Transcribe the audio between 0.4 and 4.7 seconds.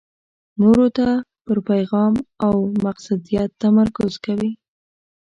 نورو ته پر پېغام او مقصدیت تمرکز کوي.